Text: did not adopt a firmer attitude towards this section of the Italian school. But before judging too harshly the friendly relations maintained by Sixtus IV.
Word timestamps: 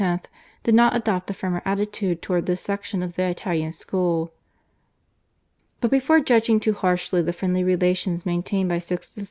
did 0.63 0.73
not 0.73 0.95
adopt 0.95 1.29
a 1.29 1.33
firmer 1.35 1.61
attitude 1.63 2.23
towards 2.23 2.47
this 2.47 2.59
section 2.59 3.03
of 3.03 3.13
the 3.13 3.21
Italian 3.21 3.71
school. 3.71 4.33
But 5.79 5.91
before 5.91 6.19
judging 6.21 6.59
too 6.59 6.73
harshly 6.73 7.21
the 7.21 7.33
friendly 7.33 7.63
relations 7.63 8.25
maintained 8.25 8.69
by 8.69 8.79
Sixtus 8.79 9.17
IV. 9.17 9.19